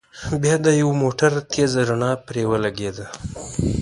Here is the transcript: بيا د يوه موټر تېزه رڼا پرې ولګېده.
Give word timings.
بيا 0.41 0.55
د 0.65 0.67
يوه 0.81 0.93
موټر 1.03 1.31
تېزه 1.51 1.81
رڼا 1.89 2.11
پرې 2.27 2.43
ولګېده. 2.51 3.05